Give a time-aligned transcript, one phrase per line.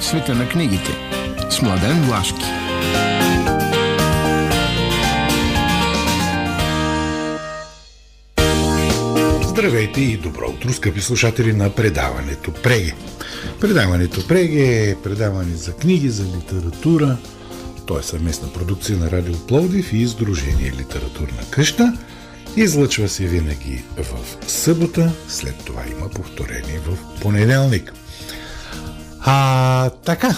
[0.00, 0.92] Света на книгите.
[1.50, 2.44] С Младен Влашки.
[9.42, 12.94] Здравейте и добро утро, скъпи слушатели на предаването Преге.
[13.60, 17.16] Предаването Преге е предаване за книги, за литература.
[17.86, 21.98] То е съвместна продукция на Радио Пловдив и Издружение Литературна къща.
[22.56, 24.04] Излъчва се винаги в
[24.50, 27.92] събота, след това има повторение в понеделник.
[29.26, 30.36] А, така.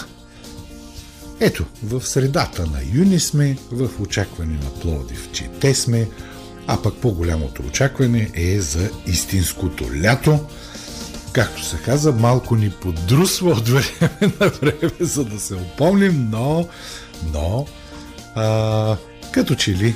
[1.39, 6.07] Ето, в средата на юни сме, в очакване на Пловдив, че те сме,
[6.67, 10.39] а пък по-голямото очакване е за истинското лято.
[11.33, 16.67] Както се каза, малко ни подрусва от време на време, за да се опомним, но,
[17.33, 17.65] но,
[18.35, 18.97] а,
[19.31, 19.95] като че ли,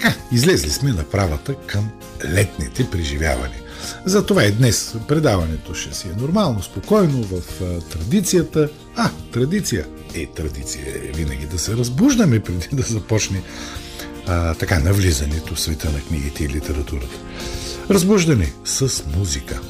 [0.00, 1.90] така, излезли сме на правата към
[2.24, 3.60] летните преживявания.
[4.04, 7.42] Затова и днес предаването ще си е нормално, спокойно, в
[7.90, 8.68] традицията.
[8.96, 9.86] А, традиция.
[10.14, 13.42] Е, традиция е винаги да се разбуждаме преди да започне
[14.26, 17.16] а, така навлизането в света на книгите и литературата.
[17.90, 19.60] Разбуждане с музика.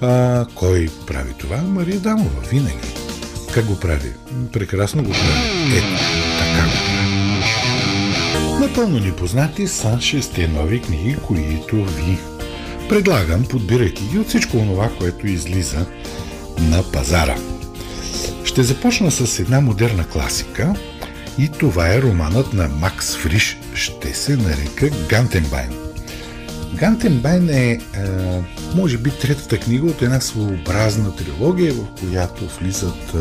[0.00, 1.56] А, кой прави това?
[1.56, 2.94] Мария Дамова, винаги.
[3.54, 4.12] Как го прави?
[4.52, 5.76] Прекрасно го прави.
[5.76, 5.86] Ето,
[6.38, 6.87] така.
[8.68, 12.18] Напълно ни познати са шесте нови книги, които ви
[12.88, 15.86] предлагам, подбирайки ги от всичко това, което излиза
[16.58, 17.36] на пазара.
[18.44, 20.74] Ще започна с една модерна класика
[21.38, 25.70] и това е романът на Макс Фриш, ще се нарека Гантенбайн.
[26.74, 27.78] Гантенбайн е, е
[28.74, 33.18] може би, третата книга от една своеобразна трилогия, в която влизат е,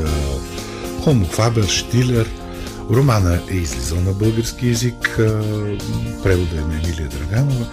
[1.03, 2.29] Хомо Фабер, Штилер.
[2.91, 5.19] Романа е излизал на български язик,
[6.23, 7.65] превода е на Емилия Драганова.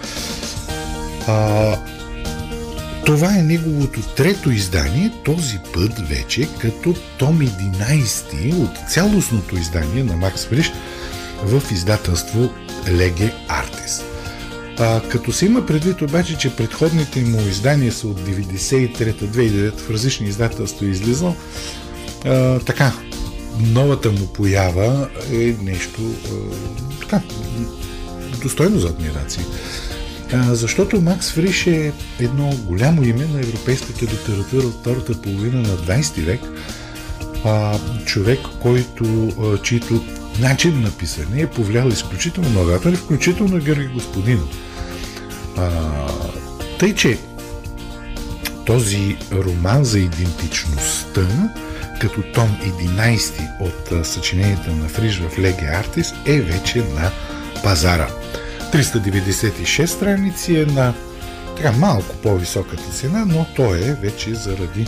[1.27, 1.77] А,
[3.05, 10.15] това е неговото трето издание, този път вече като том 11 от цялостното издание на
[10.15, 10.71] Макс Фриш
[11.43, 12.49] в издателство
[12.89, 14.01] Леге Артис.
[14.79, 20.27] А, като се има предвид обаче, че предходните му издания са от 93-2009 в различни
[20.27, 21.35] издателства е излизал,
[22.25, 22.93] а, така,
[23.59, 26.29] новата му поява е нещо а,
[26.99, 27.21] така,
[28.41, 29.43] достойно за адмирация.
[30.33, 35.77] А, защото Макс Фриш е едно голямо име на европейската литература от втората половина на
[35.77, 36.41] 20 век.
[37.45, 40.05] А, човек, който, а, чието
[40.39, 44.49] начин на писане е повлиял изключително много автори, включително Георги Господинов.
[45.57, 45.69] А,
[46.79, 47.17] тъй, че
[48.65, 51.27] този роман за идентичността,
[52.01, 57.11] като том 11 от съчиненията на Фриш в Леге Артис, е вече на
[57.63, 58.07] пазара.
[58.73, 60.93] 396 страници е на
[61.57, 64.87] така малко по-високата цена, но то е вече заради,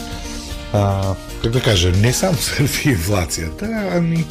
[0.74, 1.14] а,
[1.44, 4.26] как да кажа, не само заради инфлацията, ами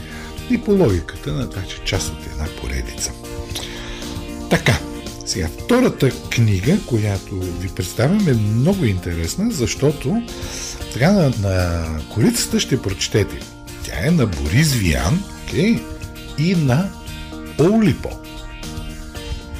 [0.51, 3.13] и по логиката на това, че част от една поредица.
[4.51, 4.79] Така,
[5.27, 10.23] сега втората книга, която ви представям е много интересна, защото
[10.93, 13.41] така на, на корицата ще прочетете.
[13.85, 15.83] Тя е на Борис Виян okay,
[16.39, 16.91] и на
[17.61, 18.11] Олипо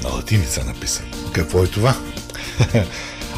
[0.03, 1.07] на латиница написано.
[1.33, 1.95] Какво е това?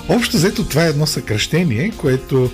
[0.10, 2.52] Общо взето това е едно съкръщение, което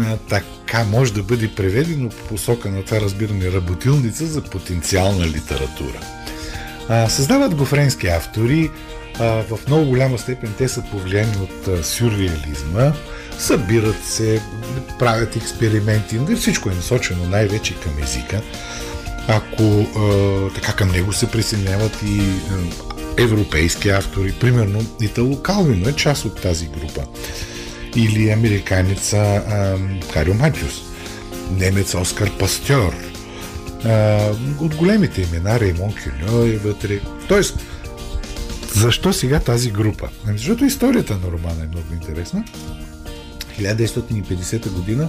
[0.00, 6.00] а, така може да бъде преведено по посока на това разбиране работилница за потенциална литература.
[6.88, 8.70] А, създават го френски автори,
[9.20, 12.92] а, в много голяма степен те са повлияни от а, сюрреализма,
[13.38, 14.42] събират се,
[14.98, 18.40] правят експерименти, всичко е насочено най-вече към езика.
[19.28, 22.20] Ако а, така към него се присъединяват и
[23.18, 27.02] европейски автори, примерно Итало Калвин е част от тази група.
[27.96, 29.42] Или американеца
[30.12, 30.82] Харио Матюс,
[31.50, 32.94] немец Оскар Пастьор,
[33.84, 34.18] а,
[34.60, 37.00] от големите имена Реймон Кюньо е вътре.
[37.28, 37.56] Тоест,
[38.78, 40.08] защо сега тази група?
[40.26, 42.44] Ами, защото историята на романа е много интересна.
[43.60, 45.08] 1950 година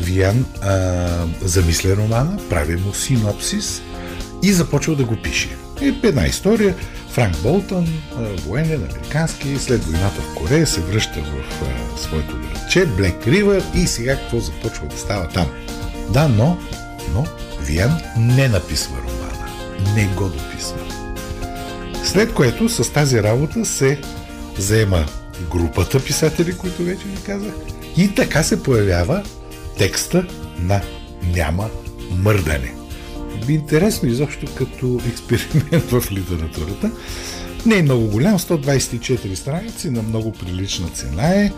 [0.00, 3.82] Виян а, замисля романа, прави му синопсис
[4.42, 5.48] и започва да го пише.
[5.82, 6.74] Е една история,
[7.10, 7.88] Франк Болтън,
[8.46, 13.86] военен, американски, след войната в Корея се връща в а, своето градче, Блек Ривър и
[13.86, 15.46] сега какво започва да става там.
[16.10, 16.58] Да, но,
[17.14, 17.26] но
[17.60, 19.48] Виан не написва романа.
[19.94, 20.83] Не го дописва.
[22.14, 24.00] След което с тази работа се
[24.58, 25.06] заема
[25.50, 27.54] групата писатели, които вече ви казах,
[27.96, 29.22] и така се появява
[29.78, 30.26] текста
[30.58, 30.80] на
[31.34, 31.70] Няма
[32.10, 32.74] мърдане
[33.48, 36.90] интересно изобщо като експеримент в литературата.
[37.66, 41.52] Не е много голям, 124 страници на много прилична цена е.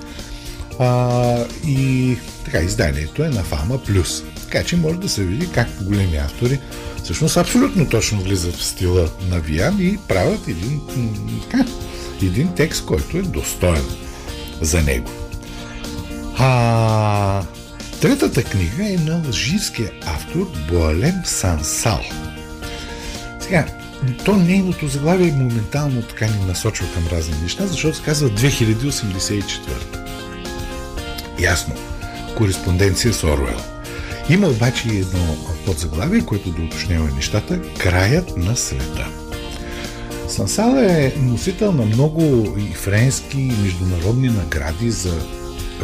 [0.79, 4.23] А, и така, изданието е на Фама Плюс.
[4.57, 6.61] Така че може да се види как големи автори
[7.05, 10.81] всъщност абсолютно точно влизат в стила на Виян и правят един,
[12.23, 13.85] един текст, който е достоен
[14.61, 15.11] за него.
[16.39, 17.43] А,
[18.01, 22.01] третата книга е на алжирския автор Боалем Сансал.
[23.41, 23.67] Сега,
[24.25, 29.43] то нейното заглавие моментално така ни насочва към разни неща, защото се казва 2084.
[31.39, 31.75] Ясно.
[32.37, 33.76] Кореспонденция с Оруел.
[34.31, 35.37] Има обаче едно
[35.67, 39.07] подзаглавие, което да уточнява нещата Краят на света.
[40.29, 45.13] Сансал е носител на много и френски и международни награди за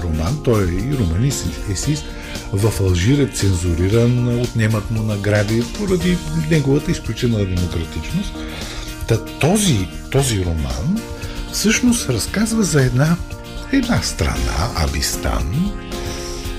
[0.02, 0.40] роман.
[0.44, 2.04] Той е и романист, есист.
[2.52, 6.18] В Алжир е цензуриран, отнемат му награди поради
[6.50, 8.34] неговата изключена демократичност.
[9.08, 11.00] Та този, този роман
[11.52, 13.16] всъщност разказва за една,
[13.72, 15.72] една страна, Абистан,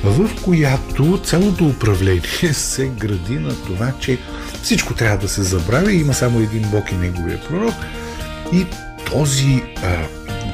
[0.03, 2.21] в която цялото управление
[2.53, 4.17] се гради на това, че
[4.63, 7.75] всичко трябва да се забрави, има само един Бог и неговия пророк.
[8.53, 8.65] И
[9.11, 10.07] този, а,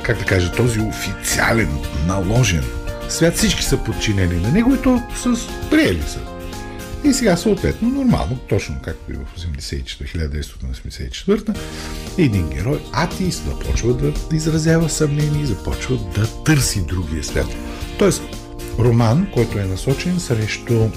[0.03, 1.69] как да кажа, този официален,
[2.07, 2.63] наложен
[3.09, 5.35] свят, всички са подчинени на него и то с
[5.69, 6.19] приели са.
[7.03, 11.57] И сега съответно, нормално, точно както и в 1984
[12.17, 17.47] един герой, атеист, започва да изразява съмнение и започва да търси другия свят.
[17.99, 18.21] Тоест,
[18.79, 20.89] роман, който е насочен срещу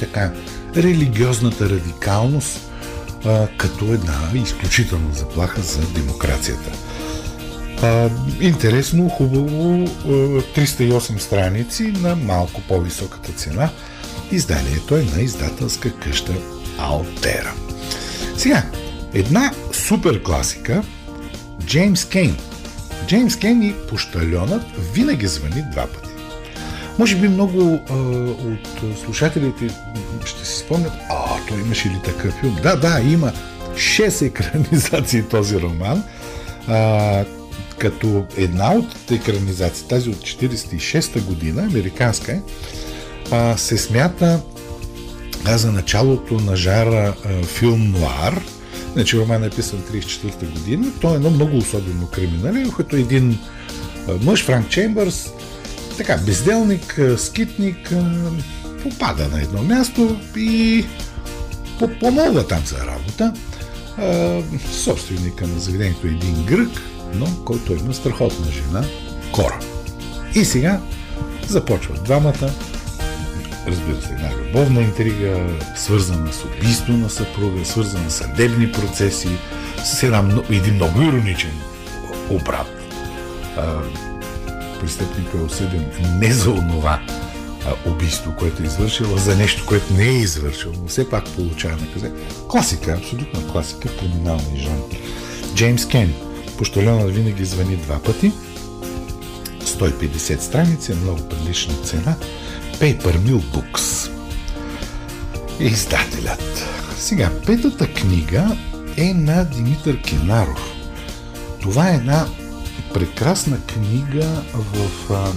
[0.00, 0.32] така
[0.76, 2.70] религиозната радикалност
[3.24, 6.72] а, като една изключителна заплаха за демокрацията.
[7.82, 13.70] А, интересно, хубаво, 308 страници на малко по-високата цена.
[14.30, 16.32] Изданието е на издателска къща
[16.78, 17.52] Алтера.
[18.36, 18.62] Сега,
[19.14, 20.82] една супер класика
[21.64, 22.36] Джеймс Кейн.
[23.06, 24.62] Джеймс Кейн и пощальонът
[24.94, 26.05] винаги звъни два пъти.
[26.98, 29.68] Може би много а, от слушателите
[30.24, 32.56] ще си спомнят, а, той имаше ли такъв филм?
[32.62, 33.32] Да, да, има
[33.74, 36.02] 6 екранизации този роман,
[36.68, 37.24] а,
[37.78, 42.40] като една от екранизации, тази от 46-та година, американска е,
[43.30, 44.40] а, се смята
[45.44, 48.42] а, за началото на жара а, филм Нуар,
[48.92, 50.86] Значи роман е писан 34-та година.
[51.00, 53.38] Той е едно много особено криминален, като един
[54.22, 55.30] мъж, Франк Чембърс,
[55.96, 57.92] така, безделник, скитник,
[58.82, 60.84] попада на едно място и
[62.00, 63.32] помолва там за работа.
[64.72, 66.82] Собственика на заведението е един грък,
[67.14, 68.84] но който има страхотна жена,
[69.32, 69.58] Кора.
[70.34, 70.80] И сега
[71.48, 72.50] започват двамата,
[73.66, 75.46] разбира се, една любовна интрига,
[75.76, 79.28] свързана с убийство на съпруга, свързана с съдебни процеси,
[79.84, 81.52] с една, един много ироничен
[82.30, 82.92] обрат
[84.86, 85.86] престъпник е осъден
[86.18, 87.00] не за онова
[87.66, 91.24] а, убийство, което е извършил, а за нещо, което не е извършил, но все пак
[91.24, 92.22] получава наказание.
[92.48, 94.82] Класика, абсолютна класика, криминалния жанр.
[95.54, 96.14] Джеймс Кен.
[96.58, 98.32] Пощалена винаги звъни два пъти.
[99.64, 102.16] 150 страници, много прилична цена.
[102.78, 104.10] Paper Mill Books.
[105.60, 106.66] Издателят.
[106.98, 108.56] Сега, петата книга
[108.96, 110.72] е на Димитър Кенаров.
[111.60, 112.26] Това е една
[112.94, 115.32] прекрасна книга в а,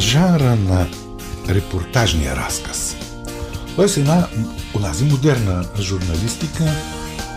[0.00, 0.86] жанра на
[1.48, 2.96] репортажния разказ.
[3.76, 4.26] Тоест една
[4.76, 6.64] онази модерна журналистика,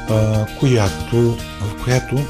[0.10, 2.26] а, която, в която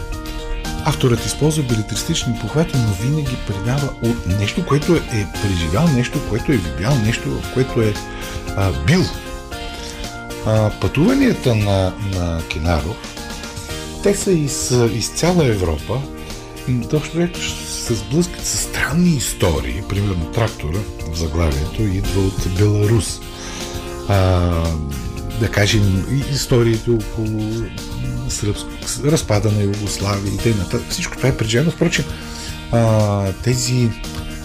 [0.85, 6.57] авторът използва билетристични похвати, но винаги предава от нещо, което е преживял, нещо, което е
[6.57, 7.93] видял, нещо, което е
[8.55, 9.03] а, бил.
[10.45, 12.97] А, пътуванията на, на Кинаров,
[14.03, 16.01] те са из, из цяла Европа,
[16.89, 19.83] точно ето се сблъскат с странни истории.
[19.89, 20.79] Примерно трактора
[21.11, 23.19] в заглавието идва от Беларус.
[24.07, 24.49] А,
[25.39, 27.51] да кажем, историите около
[28.29, 28.69] сръбско,
[29.05, 30.79] разпада на Югославия и т.н.
[30.89, 31.71] Всичко това е прежено.
[31.71, 32.05] Впрочем,
[32.71, 33.89] а, тези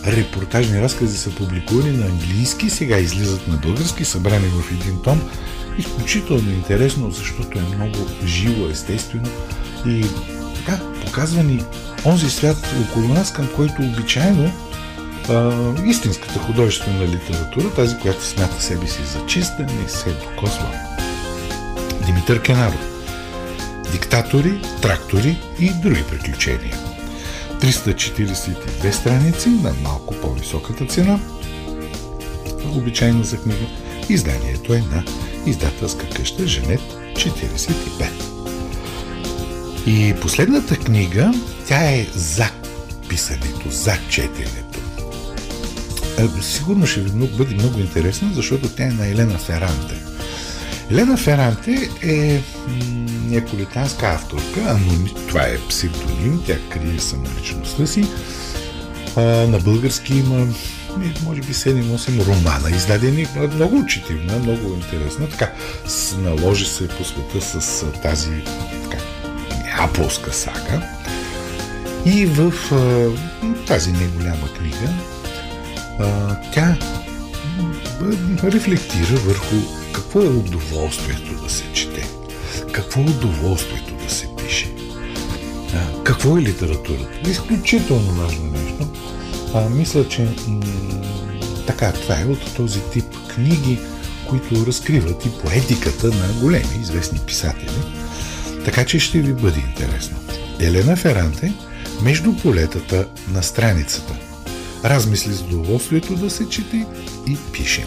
[0.07, 5.21] репортажни разкази са публикувани на английски, сега излизат на български, събрани в един том.
[5.79, 9.29] Изключително интересно, защото е много живо, естествено
[9.87, 10.05] и
[10.57, 11.65] така показва ни
[12.05, 14.53] онзи свят около нас, към който обичайно
[15.29, 15.53] а,
[15.87, 20.71] истинската художествена литература, тази, която смята себе си за чиста, не се докосва.
[22.07, 22.89] Димитър Кенаров.
[23.93, 26.77] Диктатори, трактори и други приключения.
[27.61, 31.19] 342 страници на малко по-високата цена,
[32.77, 33.67] обичайно за книга.
[34.09, 35.05] Изданието е на
[35.47, 36.81] издателска къща Женет
[37.13, 38.33] 45.
[39.87, 41.33] И последната книга,
[41.73, 42.51] тя е за
[43.09, 44.81] писането, за четенето.
[46.41, 49.95] сигурно ще ви бъде много интересна, защото тя е на Елена Феранте.
[50.91, 52.43] Елена Феранте е
[53.25, 58.07] неаполитанска авторка, аноним, това е псевдоним, тя крие самоличността си.
[59.17, 60.47] А, на български има
[61.25, 65.29] може би 7-8 романа, издадени много учитивна, много интересна.
[65.29, 65.53] Така,
[66.19, 68.45] наложи се по света с тази
[68.91, 69.03] така,
[69.65, 71.02] неаполска сага.
[72.07, 73.11] И в а,
[73.67, 74.89] тази неголяма книга
[76.01, 76.77] а, тя
[78.45, 79.57] рефлектира върху
[79.93, 82.09] какво е удоволствието да се чете,
[82.73, 84.75] какво е удоволствието да се пише,
[85.75, 87.31] а, какво е литературата.
[87.31, 88.89] Изключително важно нещо.
[89.55, 90.61] А, мисля, че м-
[91.67, 93.05] така, това е от този тип
[93.35, 93.79] книги,
[94.29, 97.71] които разкриват и поетиката на големи известни писатели.
[98.65, 100.17] Така че ще ви бъде интересно.
[100.61, 101.53] Елена Феранте
[102.03, 104.15] между полетата на страницата.
[104.85, 106.87] Размисли с удоволствието да се чете
[107.29, 107.87] и пише.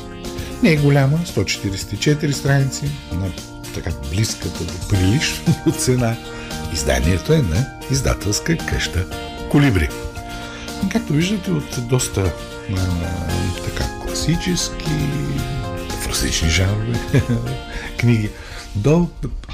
[0.63, 3.31] Не е голяма, 144 страници, на
[3.73, 6.15] така близката до прилична цена.
[6.73, 9.05] Изданието е на издателска къща
[9.51, 9.89] Колибри.
[10.91, 12.33] Както виждате от доста
[12.77, 12.85] а,
[13.65, 14.91] така класически,
[16.01, 16.99] в различни жанрове
[17.99, 18.29] книги,
[18.75, 19.09] до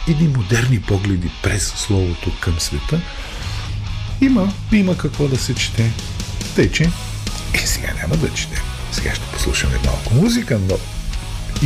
[0.09, 3.01] едни модерни погледи през словото към света,
[4.21, 5.91] има, има какво да се чете.
[6.55, 6.83] Тъй, че
[7.53, 8.63] е, сега няма да четем.
[8.91, 10.77] Сега ще послушаме малко музика, но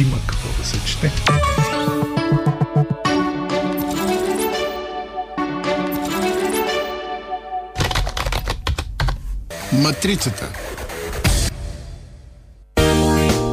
[0.02, 1.12] има какво да се чете.
[9.74, 10.50] Матрицата.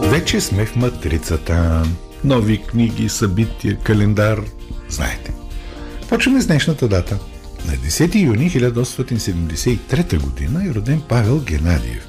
[0.02, 1.82] Вече сме в матрицата.
[2.24, 4.42] Нови книги, събития, календар.
[4.88, 5.32] Знаете.
[6.08, 7.18] Почваме с днешната дата.
[7.66, 10.64] На 10 юни 1873 г.
[10.70, 12.08] е роден Павел Геннадиев.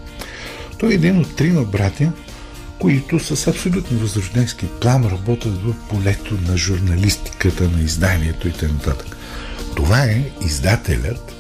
[0.80, 2.12] Той е един от трима братя,
[2.80, 8.94] които с абсолютно възрожденски план работят в полето на журналистиката, на изданието и т.н.
[9.76, 11.34] Това е издателят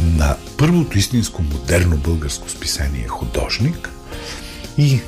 [0.00, 3.90] на първото истинско модерно българско списание Художник
[4.78, 5.00] и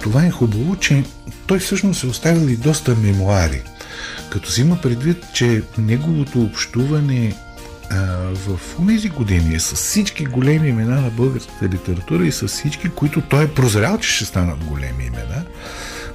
[0.00, 1.04] това е хубаво, че
[1.46, 3.62] той всъщност е оставил и доста мемуари.
[4.30, 7.36] Като си има предвид, че неговото общуване
[8.34, 13.44] в тези години с всички големи имена на българската литература и с всички, които той
[13.44, 15.44] е прозрял, че ще станат големи имена,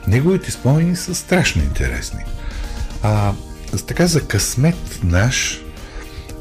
[0.07, 2.19] неговите спомени са страшно интересни.
[3.03, 3.33] А,
[3.87, 5.61] така за късмет наш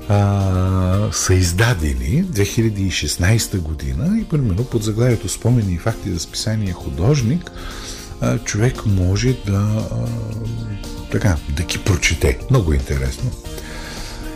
[0.08, 7.50] а, са издадени 2016 година и примерно под заглавието Спомени и факти за списание художник
[8.20, 10.06] а, човек може да а,
[11.10, 12.38] така, да ги прочете.
[12.50, 13.30] Много интересно.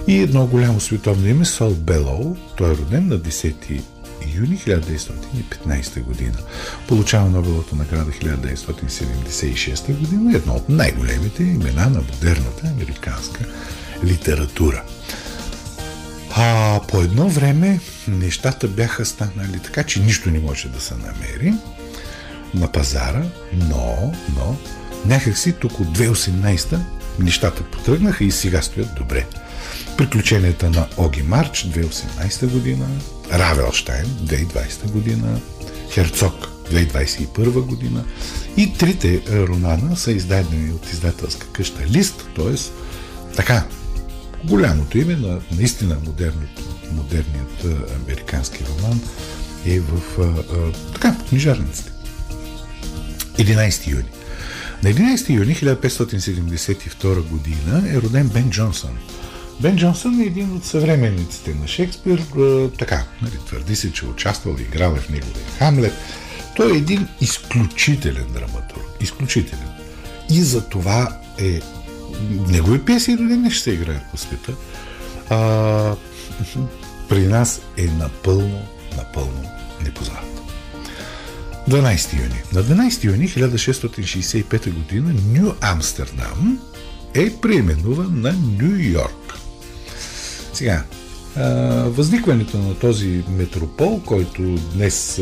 [0.07, 2.37] И едно голямо световно име Сол Белоу.
[2.57, 3.83] Той е роден на 10
[4.35, 6.39] юни 1915 година.
[6.89, 10.37] Получава Нобеловата награда 1976 година.
[10.37, 13.45] Едно от най-големите имена на модерната американска
[14.05, 14.83] литература.
[16.37, 21.55] А по едно време нещата бяха станали така, че нищо не може да се намери
[22.55, 24.57] на пазара, но, но
[25.07, 26.79] някакси тук от 2018
[27.19, 29.27] нещата потръгнаха и сега стоят добре.
[29.99, 32.87] Приключенията на Оги Марч 2018 година,
[33.33, 35.41] Равелштайн 2020 година,
[35.91, 38.05] Херцог 2021 година
[38.57, 42.55] и трите романа са издадени от издателска къща Лист, т.е.
[43.37, 43.65] така,
[44.45, 45.97] голямото име на наистина
[46.93, 47.65] модерният
[47.97, 49.01] американски роман
[49.67, 51.91] е в а, а, така, книжарниците.
[53.39, 54.11] 11 юни.
[54.83, 58.99] На 11 юни 1572 година е роден Бен Джонсън.
[59.61, 62.23] Бен Джонсън е един от съвременниците на Шекспир.
[62.79, 65.95] Така, нали, твърди се, че е участвал и играл в неговия Хамлет.
[66.57, 68.85] Той е един изключителен драматург.
[69.01, 69.69] Изключителен.
[70.31, 71.61] И за това е
[72.49, 74.53] негови песни до днес ще се играят по света.
[75.31, 75.97] А,
[77.09, 78.63] при нас е напълно,
[78.97, 79.51] напълно
[79.85, 80.25] непознат.
[81.69, 82.43] 12 юни.
[82.53, 84.73] На 12 юни 1665 г.
[85.27, 86.59] Нью Амстердам
[87.15, 89.28] е преименуван на Нью Йорк.
[90.53, 90.85] Сега,
[91.87, 94.43] възникването на този метропол, който
[94.75, 95.21] днес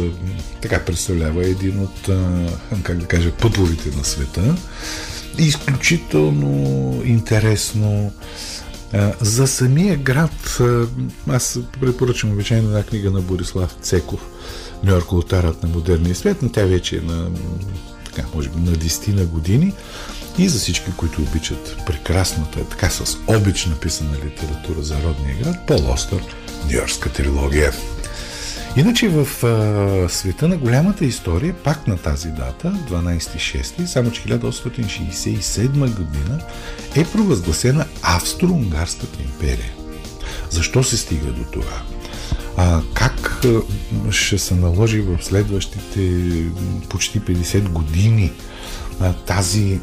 [0.62, 2.11] така представлява един от,
[2.83, 4.56] как да кажа, пътвовите на света,
[5.38, 8.12] е изключително интересно.
[9.21, 10.61] За самия град,
[11.28, 14.26] аз препоръчвам обичайно една книга на Борислав Цеков,
[14.85, 17.30] Нью Йорк Лотарът на модерния свят, но тя вече е на,
[18.04, 19.73] така, може би, на 10 на години.
[20.38, 25.92] И за всички, които обичат прекрасната, така с обич написана литература за родния град, Пол
[25.92, 26.22] Остър,
[26.66, 27.72] Нью-Йоркска трилогия.
[28.76, 35.68] Иначе в а, света на голямата история, пак на тази дата, 12.6, само че 1867
[35.96, 36.40] година,
[36.96, 39.72] е провъзгласена Австро-Унгарската империя.
[40.50, 41.82] Защо се стига до това?
[42.56, 43.42] А, как
[44.10, 46.22] ще се наложи в следващите
[46.88, 48.55] почти 50 години а,
[49.26, 49.80] тази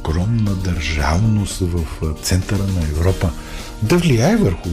[0.00, 1.84] огромна държавност в
[2.22, 3.30] центъра на Европа
[3.82, 4.68] да влияе върху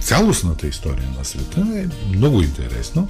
[0.00, 3.08] цялостната история на света е много интересно,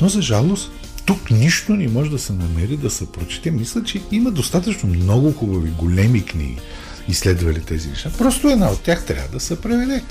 [0.00, 0.70] но за жалост
[1.06, 3.50] тук нищо не може да се намери да се прочете.
[3.50, 6.58] Мисля, че има достатъчно много хубави, големи книги,
[7.08, 8.10] изследвали тези неща.
[8.18, 10.04] Просто една от тях трябва да се преведе.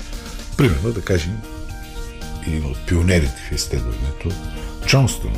[0.56, 1.38] Примерно, да кажем,
[2.46, 4.30] един от пионерите в изследването,
[4.86, 5.32] Джонстон.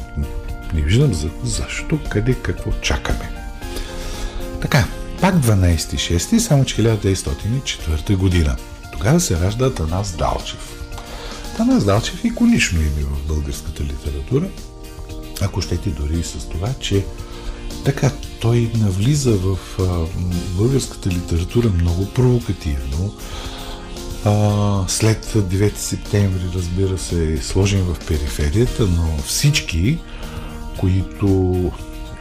[0.74, 3.30] Не виждам за, защо, къде, какво чакаме.
[4.60, 4.84] Така,
[5.20, 8.56] пак 12.6, само че 1904 година.
[8.92, 10.80] Тогава се ражда Атанас Далчев.
[11.54, 14.48] Атанас Далчев е иконично име в българската литература,
[15.40, 17.04] ако щете дори и с това, че
[17.84, 18.10] така
[18.40, 20.06] той навлиза в а,
[20.56, 23.14] българската литература много провокативно.
[24.24, 29.98] А, след 9 септември, разбира се, е сложен в периферията, но всички,
[30.80, 31.72] които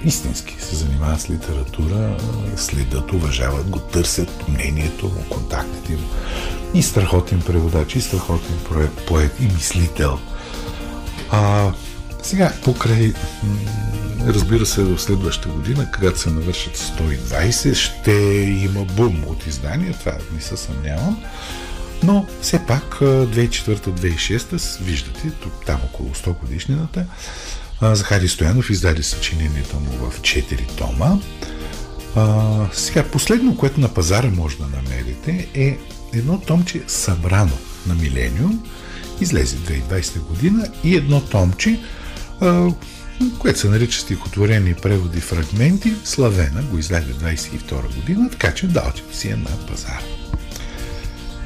[0.05, 2.17] истински се занимават с литература,
[2.55, 6.07] следят, уважават го, търсят мнението му, контактите му.
[6.73, 8.55] И страхотен преводач, и страхотен
[9.07, 10.19] поет, и мислител.
[11.31, 11.71] А,
[12.23, 13.13] сега, покрай,
[14.27, 18.11] разбира се, в следващата година, когато се навършат 120, ще
[18.63, 21.23] има бум от издания, това не се съмнявам.
[22.03, 25.31] Но все пак 2004-2006, виждате,
[25.65, 27.05] там около 100 годишнината,
[27.81, 31.17] Захари Стоянов издаде съчинението му в 4 тома.
[32.15, 35.77] А, сега, последно, което на пазара може да намерите е
[36.13, 38.63] едно томче събрано на Милениум,
[39.21, 41.79] излезе 2020 година и едно томче,
[42.41, 42.67] а,
[43.39, 49.29] което се нарича стихотворени преводи фрагменти, Славена го издаде 22 година, така че далче си
[49.29, 50.01] е на пазара.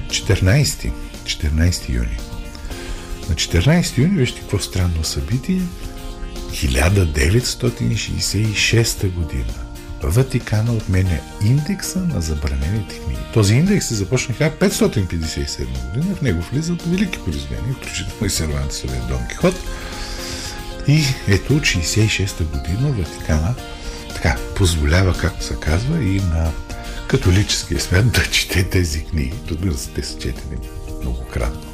[0.08, 0.92] 14,
[1.26, 2.18] 14 юни.
[3.30, 5.62] На 14 юни, вижте какво странно събитие,
[6.54, 9.54] 1966 година
[10.04, 13.22] Ватикана отменя индекса на забранените книги.
[13.34, 19.28] Този индекс се започна 557 година, в него влизат велики произведения, включително и Сервантесовия Дон
[19.30, 19.56] Кихот.
[20.88, 23.56] И ето от 66 година Ватикана
[24.14, 26.52] така позволява, както се казва, и на
[27.08, 29.34] католическия свят да чете тези книги.
[29.50, 30.58] Разбира се, те са четени
[31.02, 31.73] многократно.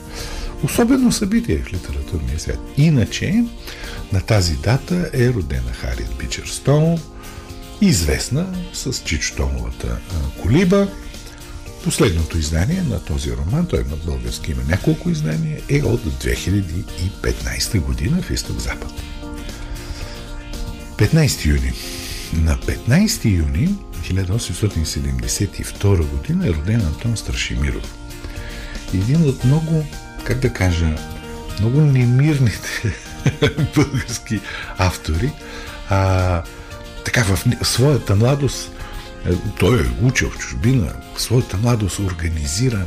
[0.63, 2.59] Особено събитие в литературния свят.
[2.77, 3.43] Иначе,
[4.13, 6.99] на тази дата е родена Хариет Бичерстоун,
[7.81, 9.97] известна с Чичтомовата
[10.41, 10.87] колиба.
[11.83, 18.21] Последното издание на този роман, той на български има няколко издания, е от 2015 година
[18.21, 18.91] в Изток-Запад.
[20.97, 21.73] 15 юни.
[22.33, 27.95] На 15 юни 1872 година е роден Антон Страшимиров.
[28.93, 29.85] Един от много,
[30.23, 30.95] как да кажа,
[31.59, 32.93] много немирните
[33.75, 34.39] български
[34.77, 35.31] автори.
[35.89, 36.43] А,
[37.05, 38.71] така в своята младост,
[39.25, 42.85] е, той е учил в чужбина, в своята младост организира,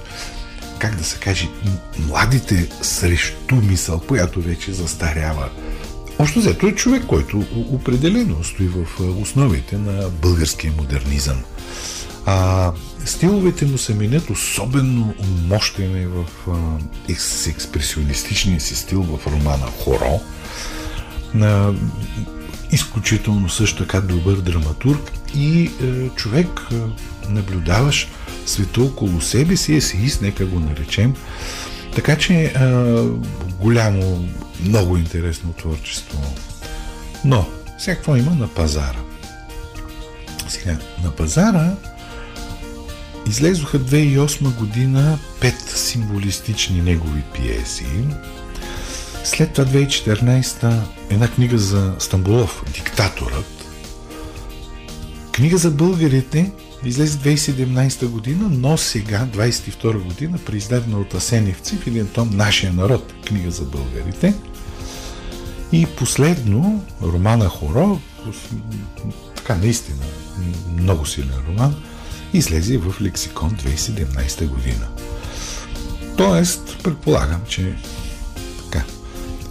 [0.78, 1.48] как да се каже,
[1.98, 5.48] младите срещу мисъл, която вече застарява.
[6.18, 11.42] Още взето е човек, който определено стои в основите на българския модернизъм.
[12.26, 12.72] А,
[13.04, 15.14] стиловете му се минят особено
[15.48, 20.20] мощен в а, с експресионистичния си стил в романа Хоро.
[21.40, 21.72] А,
[22.72, 26.76] изключително също така добър драматург и е, човек, е,
[27.28, 28.08] наблюдаваш
[28.46, 31.14] света около себе си, есеист, нека го наречем.
[31.94, 32.52] Така че е,
[33.60, 34.28] голямо,
[34.64, 36.34] много интересно творчество.
[37.24, 37.46] Но,
[37.86, 39.00] какво има на пазара?
[40.48, 41.76] Сега, на пазара
[43.28, 47.86] излезоха 2008 година пет символистични негови пиеси.
[49.24, 50.80] След това 2014
[51.10, 53.64] една книга за Стамбулов, Диктаторът.
[55.32, 56.52] Книга за българите
[56.84, 63.12] излезе 2017 година, но сега, 22 година, преиздадена от Асеневци в един том Нашия народ,
[63.26, 64.34] книга за българите.
[65.72, 68.00] И последно, романа Хоро,
[69.36, 70.04] така наистина
[70.78, 71.82] много силен роман,
[72.32, 74.88] излезе в Лексикон 2017 година.
[76.16, 77.74] Тоест, предполагам, че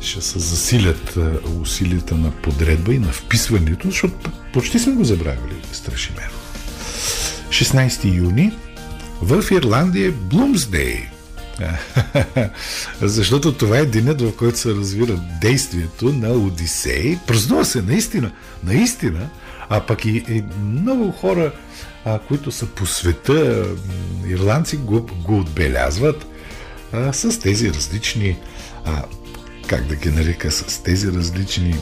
[0.02, 1.18] ще се засилят
[1.62, 6.42] усилията на подредба и на вписването, защото почти сме го забравили Страшимеров.
[7.50, 8.54] 16 юни
[9.22, 11.08] в Ирландия е Блумсдей.
[13.02, 17.18] Защото това е денят, в който се развира действието на Одисей.
[17.28, 18.32] Празнува се наистина,
[18.64, 19.30] наистина,
[19.70, 21.52] а пък и, и много хора,
[22.06, 23.66] а, които са по света,
[24.28, 26.28] ирландци го, го отбелязват
[26.94, 28.40] а, с тези различни,
[28.86, 29.04] а,
[29.68, 31.76] как да ги нарека, с тези различни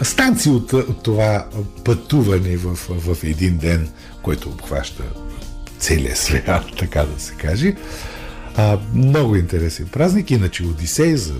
[0.00, 1.46] а, станции от, от това
[1.84, 3.88] пътуване в, в един ден,
[4.22, 5.04] който обхваща
[5.78, 7.74] целия свят, така да се каже.
[8.56, 11.34] А, много интересен празник, иначе Одисей за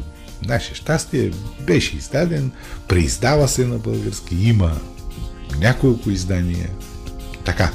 [0.47, 2.51] наше щастие беше издаден,
[2.89, 4.81] преиздава се на български, има
[5.59, 6.69] няколко издания.
[7.45, 7.73] Така.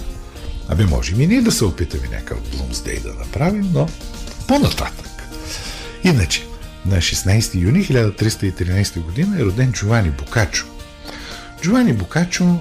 [0.69, 3.89] Абе, можем и ние да се опитаме някакъв Блумсдей да направим, но
[4.47, 5.09] по-нататък.
[6.03, 6.47] Иначе,
[6.85, 10.65] на 16 юни 1313 година е роден Джовани Бокачо.
[11.61, 12.59] Джовани Бокачо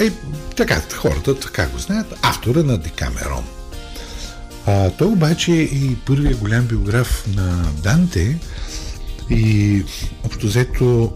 [0.00, 0.10] е,
[0.56, 3.44] така, хората така го знаят, автора на Декамерон.
[4.66, 8.38] А, той обаче е и първият голям биограф на Данте
[9.30, 9.82] и
[10.24, 11.12] общо взето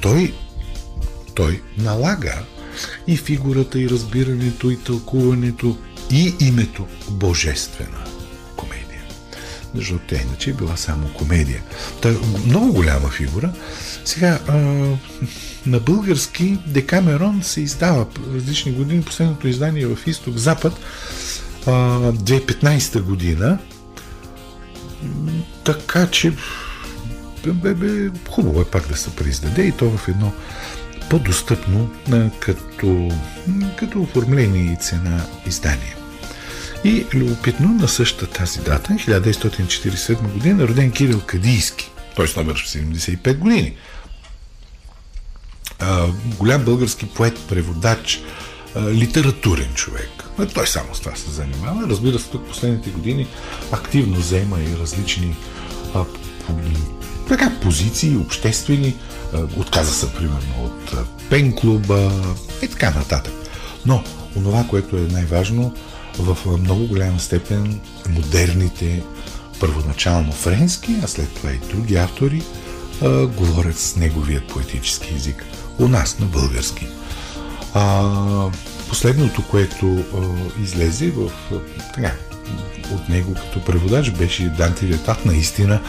[0.00, 0.34] той,
[1.34, 2.42] той налага
[3.06, 5.76] и фигурата, и разбирането, и тълкуването,
[6.10, 8.04] и името Божествена
[8.56, 9.02] комедия.
[9.74, 11.62] Защото тя иначе е била само комедия.
[12.02, 12.14] Та
[12.46, 13.52] много голяма фигура.
[14.04, 14.56] Сега, а,
[15.66, 19.02] на български Декамерон се издава различни години.
[19.02, 20.72] Последното издание е в Изток-Запад
[21.66, 23.58] 2015 година.
[25.64, 26.32] Така че
[27.46, 30.32] бе, бе, хубаво е пак да се преиздаде и то в едно
[31.10, 31.90] по-достъпно
[32.40, 33.10] като,
[33.78, 35.96] като оформление и цена издание.
[36.84, 42.26] И любопитно на същата тази дата, 1947 година, роден Кирил Кадийски, т.е.
[42.36, 43.76] номер 75 години.
[45.78, 46.06] А,
[46.38, 48.22] голям български поет, преводач,
[48.74, 50.10] а, литературен човек.
[50.38, 51.88] А той само с това се занимава.
[51.88, 53.26] Разбира се, тук последните години
[53.72, 55.36] активно взема и различни
[55.94, 56.04] а,
[57.28, 58.96] така, позиции, обществени,
[59.56, 60.94] отказа се примерно от
[61.30, 62.10] пен-клуба
[62.62, 63.32] и така нататък.
[63.86, 64.04] Но,
[64.36, 65.74] онова, което е най-важно,
[66.18, 69.02] в много голяма степен модерните,
[69.60, 72.42] първоначално френски, а след това и други автори,
[73.36, 75.44] говорят с неговият поетически език.
[75.78, 76.86] У нас на български.
[77.74, 78.50] А,
[78.88, 81.30] последното, което а, излезе в,
[81.94, 82.12] така,
[82.94, 85.80] от него като преводач беше Данте Ветат наистина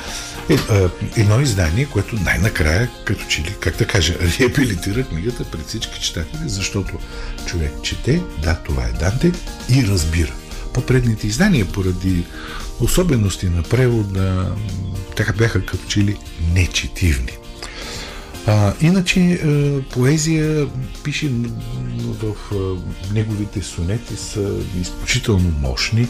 [0.50, 5.68] е, е, едно издание, което най-накрая, като че ли, как да кажа, реабилитира книгата пред
[5.68, 6.98] всички читатели, защото
[7.46, 9.32] човек чете, да, това е Данте
[9.70, 10.34] и разбира.
[10.74, 12.26] По-предните издания, поради
[12.80, 14.56] особености на превода,
[15.16, 16.18] така бяха като че ли
[16.54, 17.38] нечетивни.
[18.52, 20.68] А, иначе а, поезия
[21.04, 21.30] пише
[22.00, 22.56] в а,
[23.14, 26.08] неговите сонети са изключително мощни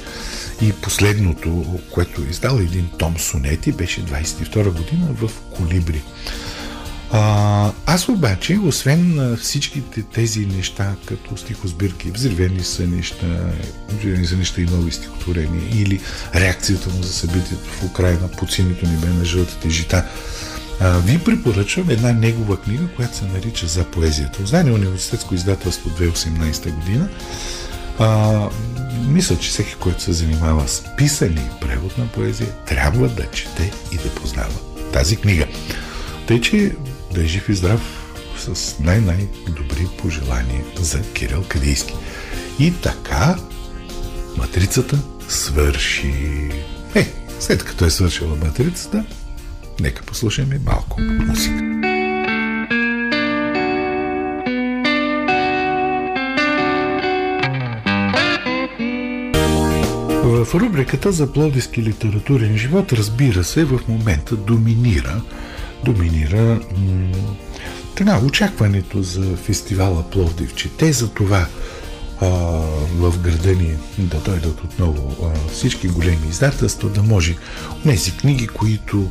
[0.61, 6.01] и последното, което е издал един том сонети, беше 22 година в Колибри.
[7.11, 13.51] А, аз обаче, освен всичките тези неща, като стихосбирки, взривени са неща,
[13.89, 16.01] взривени са неща и нови стихотворения, или
[16.35, 20.05] реакцията му за събитието в Украина, поциното ни бе на жълтите жита,
[20.79, 24.45] а, ви препоръчвам една негова книга, която се нарича За поезията.
[24.45, 27.09] Знание университетско издателство 2018 година.
[27.99, 28.49] А,
[29.07, 33.71] мисля, че всеки, който се занимава с писане и превод на поезия, трябва да чете
[33.91, 34.59] и да познава
[34.93, 35.45] тази книга.
[36.27, 36.75] Тъй, че
[37.13, 37.81] да е жив и здрав
[38.37, 41.93] с най-най-добри пожелания за Кирил Кадийски.
[42.59, 43.35] И така
[44.37, 46.13] матрицата свърши.
[46.95, 49.03] Е, след като е свършила матрицата,
[49.79, 51.63] Нека послушаме малко музика.
[60.23, 65.21] В рубриката за плодиски литературен живот, разбира се, в момента доминира,
[65.85, 66.59] доминира
[67.95, 71.47] така, очакването за фестивала Пловдив чете, за това
[72.95, 77.35] в града ни да дойдат отново а, всички големи издателства, да може
[77.83, 79.09] тези книги, които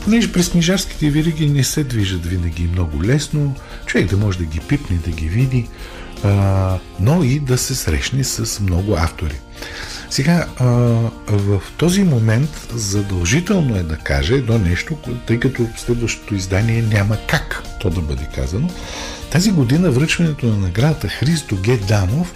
[0.00, 3.54] понеже през книжарските вириги не се движат винаги много лесно,
[3.86, 5.68] човек да може да ги пипне, да ги види,
[6.24, 9.40] а, но и да се срещне с много автори.
[10.10, 10.66] Сега, а,
[11.28, 17.62] в този момент задължително е да каже едно нещо, тъй като следващото издание няма как
[17.80, 18.68] то да бъде казано.
[19.30, 21.76] Тази година връчването на наградата Христо Г.
[21.76, 22.34] Данов,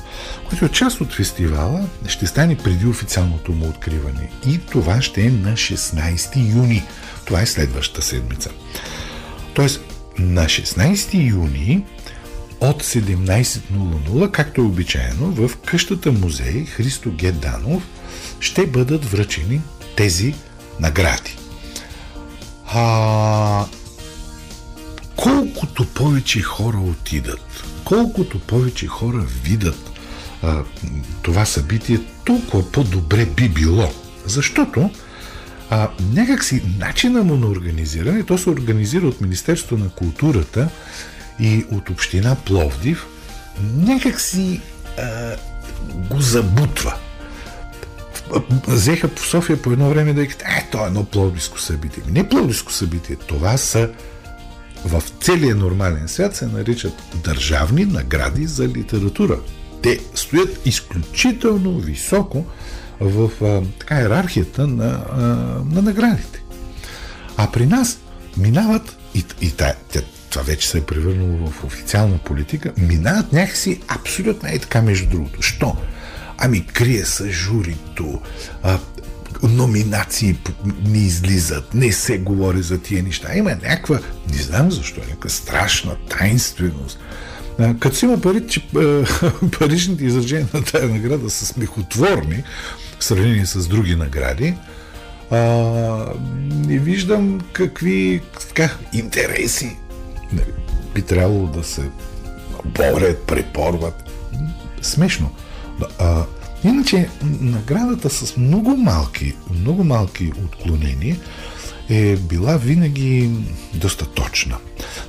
[0.49, 4.31] който е част от фестивала, ще стане преди официалното му откриване.
[4.47, 6.85] И това ще е на 16 юни.
[7.29, 8.51] Това е следващата седмица.
[9.55, 9.81] Тоест,
[10.19, 11.85] на 16 юни
[12.61, 17.83] от 17.00, както е обичайно, в къщата музей Христо Геданов
[18.41, 19.61] ще бъдат връчени
[19.97, 20.35] тези
[20.81, 21.37] награди.
[22.67, 23.65] А,
[25.17, 29.91] колкото повече хора отидат, колкото повече хора видят
[30.43, 30.63] а,
[31.23, 33.93] това събитие, толкова по-добре би било.
[34.27, 34.91] Защото
[35.71, 40.69] а, някакси начина му на организиране, то се организира от Министерството на културата
[41.41, 43.07] и от Община Пловдив,
[43.77, 44.61] някакси
[44.99, 45.37] а,
[46.11, 46.95] го забутва.
[48.69, 52.03] Взеха по София по едно време да кажат, е, то е едно пловдивско събитие.
[52.11, 53.91] Не пловдивско събитие, това са
[54.85, 59.39] в целия нормален свят се наричат държавни награди за литература.
[59.83, 62.45] Те стоят изключително високо
[63.01, 65.19] в а, така иерархията на, а,
[65.75, 66.43] на наградите.
[67.37, 67.99] А при нас
[68.37, 69.75] минават и, и тя,
[70.31, 75.43] това вече се е превърнало в официална политика, минават някакси абсолютно е така между другото.
[75.43, 75.77] Що?
[76.39, 78.21] Ами крие се журито,
[78.63, 78.79] а,
[79.43, 80.39] номинации
[80.85, 83.35] не излизат, не се говори за тия неща.
[83.35, 83.99] Има някаква,
[84.31, 86.99] не знам защо, някаква страшна тайнственост.
[87.81, 88.69] Като си има пари, че
[89.59, 92.45] паричните изражения на тая награда са смехотворни
[92.99, 94.55] в сравнение с други награди,
[95.31, 95.39] а,
[96.67, 99.77] не виждам какви така, интереси
[100.95, 101.91] би трябвало да се
[102.65, 104.11] борят, препорват.
[104.83, 105.31] Смешно.
[105.99, 106.25] А,
[106.65, 107.09] иначе
[107.41, 111.17] наградата с много малки, много малки отклонения
[111.89, 113.31] е била винаги
[113.75, 114.57] доста точна.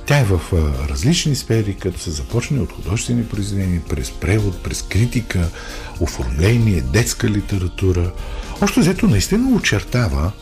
[0.06, 0.40] Тя е в
[0.88, 5.48] различни сфери, като се започне от художествени произведения, през превод, през критика,
[6.00, 8.12] оформление, детска литература.
[8.60, 10.32] Още взето наистина очертава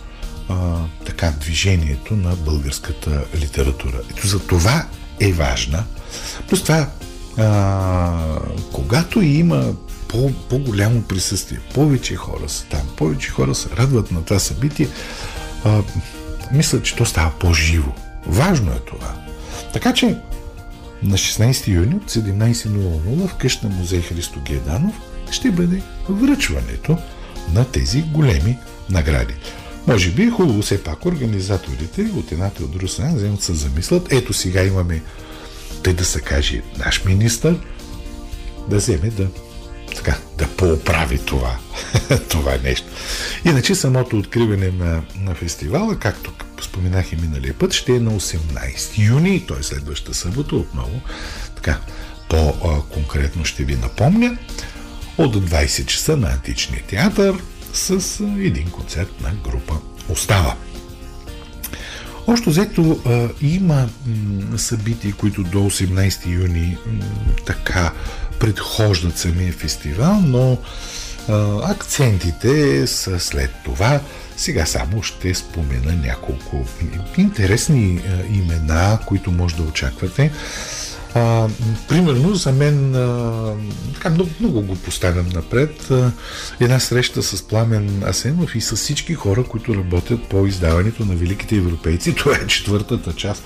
[0.49, 4.01] а, така движението на българската литература.
[4.11, 4.87] Ето за това
[5.21, 5.85] е важна.
[6.49, 6.89] Плюс това,
[7.37, 8.39] а,
[8.73, 9.73] когато има
[10.09, 14.89] по, по-голямо присъствие, повече хора са там, повече хора се радват на това събитие,
[15.65, 15.83] а,
[16.53, 17.93] мисля, че то става по-живо.
[18.27, 19.15] Важно е това.
[19.73, 20.17] Така че
[21.03, 24.95] на 16 юни от 17.00 в къща музей Христо Геданов
[25.31, 26.99] ще бъде връчването
[27.53, 28.59] на тези големи
[28.91, 29.35] награди.
[29.87, 33.55] Може би е хубаво все пак организаторите от едната и от друга страна вземат се
[33.55, 34.13] замислят.
[34.13, 35.03] Ето сега имаме,
[35.83, 37.59] тъй да се каже, наш министър
[38.69, 39.29] да вземе да
[39.99, 41.59] така, да пооправи това,
[42.29, 42.87] това нещо.
[43.45, 46.33] Иначе самото откриване на, на фестивала, както
[46.63, 49.63] споменах и миналия път, ще е на 18 юни, т.е.
[49.63, 51.01] следващата събота отново.
[51.55, 51.81] Така,
[52.29, 54.39] по-конкретно ще ви напомня,
[55.19, 57.35] от 20 часа на Античния театър
[57.73, 59.75] с един концерт на група
[60.09, 60.57] Остава.
[62.27, 63.01] Още взето
[63.41, 63.89] има
[64.57, 66.79] събития, които до 18 юни
[67.47, 67.93] така
[68.41, 70.59] предхождат самия фестивал, но
[71.29, 74.01] а, акцентите са след това.
[74.37, 76.65] Сега само ще спомена няколко
[77.19, 80.31] интересни а, имена, които може да очаквате.
[81.15, 81.49] А,
[81.89, 83.53] примерно за мен а,
[83.95, 85.91] така много, много го поставям напред.
[85.91, 86.13] А,
[86.61, 91.57] една среща с Пламен Асенов и с всички хора, които работят по издаването на Великите
[91.57, 92.15] европейци.
[92.17, 93.43] Това е четвъртата част.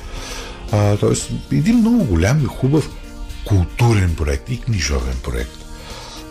[0.72, 2.90] А, тоест, един много голям и хубав
[3.44, 5.58] културен проект и книжовен проект.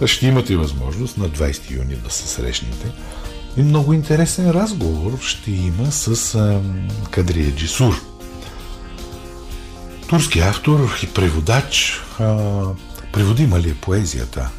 [0.05, 2.91] Ще имате възможност на 20 юни да се срещнете.
[3.57, 6.37] И много интересен разговор ще има с
[7.11, 8.01] Кадрия Джисур.
[10.07, 12.01] Турски автор и преводач.
[12.19, 12.63] А,
[13.13, 14.49] преводима ли е поезията?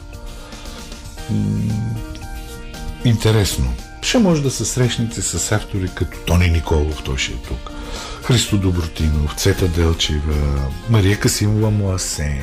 [3.04, 3.74] Интересно.
[4.02, 7.70] Ще може да се срещнете с автори като Тони Николов, той ще е тук.
[8.22, 12.42] Христо Добротинов, Цета Делчева, Мария Касимова Муасе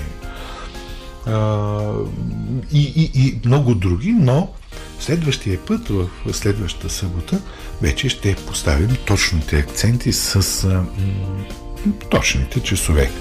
[2.73, 4.53] и, и, и много други, но
[4.99, 7.39] следващия път, в следващата събота,
[7.81, 10.83] вече ще поставим точните акценти с а,
[12.09, 13.11] точните часове.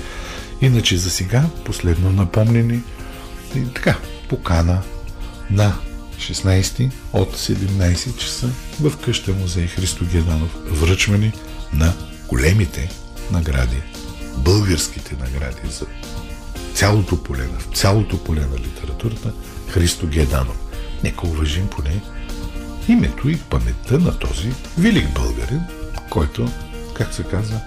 [0.61, 2.81] Иначе за сега, последно напомнени,
[3.57, 3.99] и така,
[4.29, 4.83] покана
[5.51, 5.75] на
[6.19, 8.51] 16 от 17 часа
[8.81, 11.33] в къща музей Христо Геданов връчване
[11.73, 11.95] на
[12.29, 12.91] големите
[13.31, 13.83] награди,
[14.37, 15.87] българските награди за
[16.75, 19.33] цялото поле, в цялото поле на литературата
[19.69, 20.57] Христо Геданов.
[21.05, 22.01] Нека уважим поне
[22.89, 25.61] името и паметта на този велик българин,
[26.11, 26.49] който,
[26.95, 27.61] как се казва,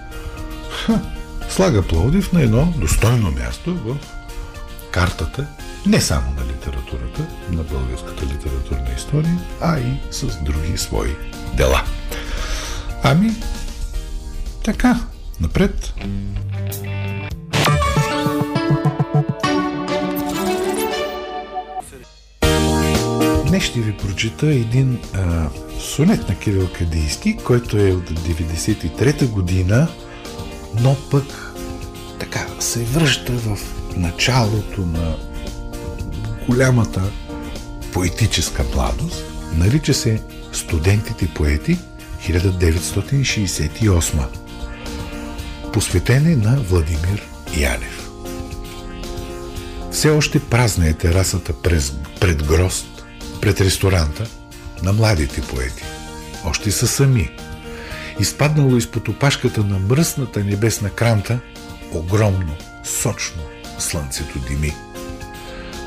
[0.70, 1.00] ха,
[1.48, 3.96] слага Пловдив на едно достойно място в
[4.90, 5.46] картата
[5.86, 11.16] не само на литературата, на българската литературна история, а и с други свои
[11.56, 11.82] дела.
[13.02, 13.30] Ами,
[14.64, 15.00] така,
[15.40, 15.94] напред.
[23.46, 25.48] Днес ще ви прочита един а,
[25.80, 29.88] сонет на Кирил Кадийски, който е от 93-та година,
[30.80, 31.54] но пък
[32.18, 33.58] така се връща в
[33.96, 35.31] началото на
[36.48, 37.02] голямата
[37.92, 39.24] поетическа младост.
[39.54, 41.78] Нарича се Студентите поети
[42.22, 44.26] 1968.
[45.72, 47.22] Посветене на Владимир
[47.56, 48.08] Янев.
[49.90, 53.04] Все още празна е терасата през, пред Грост,
[53.40, 54.26] пред ресторанта
[54.82, 55.84] на младите поети.
[56.44, 57.30] Още са сами.
[58.20, 61.38] Изпаднало изпод опашката на мръсната небесна кранта,
[61.92, 63.42] огромно, сочно
[63.78, 64.74] слънцето дими.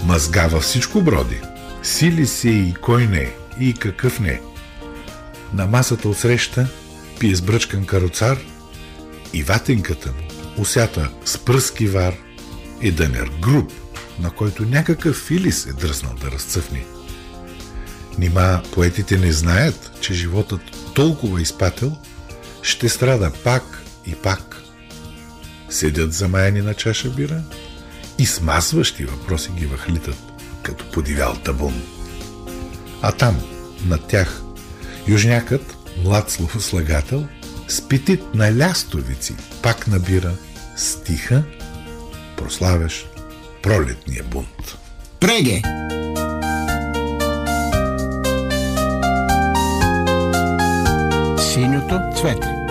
[0.06, 1.41] Мазгава всичко броди.
[1.84, 4.41] Сили се и кой не, и какъв не.
[5.54, 6.68] На масата отсреща
[7.20, 8.39] пие сбръчкан кароцар
[9.34, 12.13] и ватенката му, усята с пръски вар,
[12.82, 13.72] е дънер груб,
[14.20, 16.86] на който някакъв филис е дръснал да разцъфни.
[18.18, 20.62] Нима поетите не знаят, че животът
[20.96, 21.98] толкова изпател
[22.62, 24.62] ще страда пак и пак.
[25.70, 27.44] Седят замаяни на чаша бира
[28.19, 30.17] и смазващи въпроси ги въхлитат,
[30.63, 31.82] като подивял табун.
[33.01, 33.41] А там,
[33.86, 34.41] над тях,
[35.08, 37.28] южнякът, млад словослагател,
[37.67, 40.32] спитит на лястовици, пак набира
[40.75, 41.43] стиха,
[42.38, 43.08] прославящ
[43.62, 44.78] пролетния бунт.
[45.19, 45.62] Преге!
[51.38, 52.64] Синьото цвете.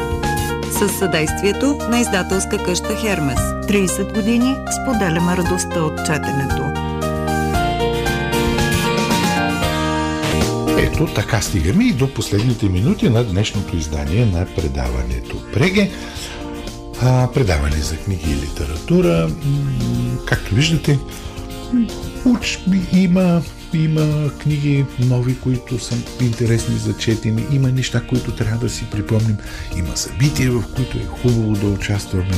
[0.79, 3.39] С съдействието на издателска къща Хермес.
[3.39, 6.63] 30 години споделяме радостта от четенето.
[10.79, 15.91] Ето така стигаме и до последните минути на днешното издание на предаването Преге.
[17.03, 19.29] А, предаване за книги и литература.
[20.27, 20.99] Както виждате,
[22.25, 22.61] уч,
[22.93, 27.47] има, има книги нови, които са интересни за четене.
[27.51, 29.37] Има неща, които трябва да си припомним.
[29.77, 32.35] Има събития, в които е хубаво да участваме,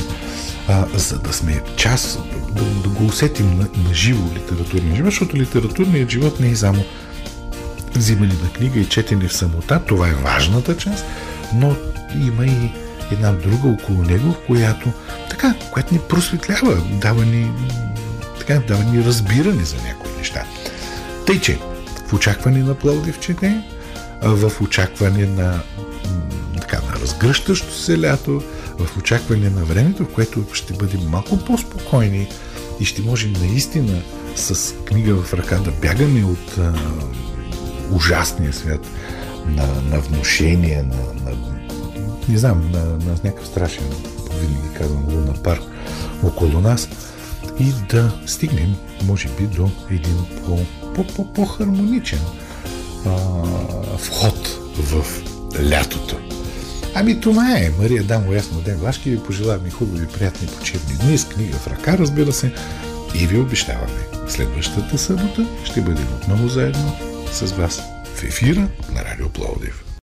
[0.67, 2.19] а, за да сме част,
[2.51, 6.83] да, да го усетим на, на живо литературния живот, защото литературният живот не е само
[7.95, 9.81] взимане на книга и четене в самота.
[9.87, 11.05] Това е важната част,
[11.53, 11.75] но
[12.15, 12.71] има и
[13.11, 14.91] една друга около него, която
[15.29, 17.51] така, която ни просветлява, дава ни,
[18.39, 20.43] така, дава ни разбиране за някои неща.
[21.27, 21.59] Тъй, че
[22.07, 23.63] в очакване на Пловдивчете,
[24.21, 25.61] в очакване на
[26.61, 28.41] така, на разгръщащо се лято,
[28.79, 32.27] в очакване на времето, в което ще бъдем малко по-спокойни
[32.79, 34.01] и ще можем наистина
[34.35, 36.73] с книга в ръка да бягаме от а,
[37.91, 38.87] ужасния свят
[39.45, 41.37] на, на внушение, на, на
[42.29, 43.83] не знам, на, на някакъв страшен,
[44.39, 45.61] винаги казвам, луна парк
[46.23, 46.89] около нас
[47.59, 50.59] и да стигнем, може би, до един по,
[51.35, 52.19] по-хармоничен
[53.97, 55.05] вход в
[55.71, 56.17] лятото.
[56.95, 57.71] Ами това е.
[57.79, 61.97] Мария Дамо, ясно ден Влашки ви пожелаваме хубави, приятни почивни дни с книга в ръка,
[61.97, 62.53] разбира се.
[63.15, 66.93] И ви обещаваме, следващата събота ще бъдем отново заедно
[67.31, 67.81] с вас
[68.15, 69.86] в ефира на Радио Пловдив.